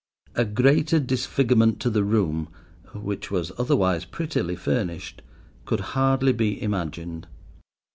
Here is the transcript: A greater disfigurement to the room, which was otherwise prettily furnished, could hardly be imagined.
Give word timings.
A 0.33 0.45
greater 0.45 0.99
disfigurement 0.99 1.79
to 1.81 1.91
the 1.91 2.03
room, 2.03 2.49
which 2.95 3.29
was 3.29 3.51
otherwise 3.59 4.03
prettily 4.03 4.55
furnished, 4.55 5.21
could 5.67 5.79
hardly 5.93 6.33
be 6.33 6.59
imagined. 6.59 7.27